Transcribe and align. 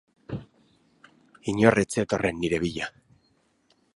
Inor 1.53 1.77
ez 1.83 1.85
zetorren 1.97 2.39
nire 2.45 2.61
bila. 2.65 2.91